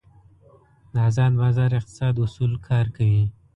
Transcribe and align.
د 0.93 0.95
ازاد 1.07 1.31
بازار 1.41 1.71
اقتصاد 1.79 2.13
اصول 2.25 2.51
کار 2.67 2.85
کوي. 2.97 3.25